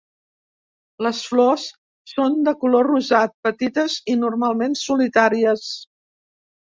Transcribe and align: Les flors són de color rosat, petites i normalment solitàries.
Les 1.07 1.17
flors 1.33 1.65
són 2.11 2.37
de 2.47 2.53
color 2.63 2.87
rosat, 2.91 3.35
petites 3.49 3.99
i 4.15 4.15
normalment 4.23 4.73
solitàries. 4.85 5.67